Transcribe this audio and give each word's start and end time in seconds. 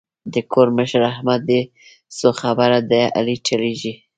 د 0.33 0.35
کور 0.51 0.67
مشر 0.77 1.01
احمد 1.11 1.41
دی 1.49 1.61
خو 2.15 2.29
خبره 2.41 2.77
د 2.91 2.93
علي 3.17 3.35
چلېږي. 3.47 3.93